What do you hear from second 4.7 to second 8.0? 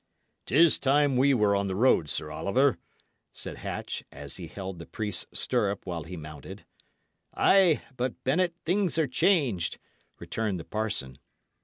the priest's stirrup while he mounted. "Ay;